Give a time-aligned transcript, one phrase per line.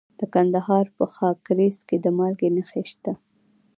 [0.19, 3.13] د کندهار په خاکریز کې د مالګې نښې شته.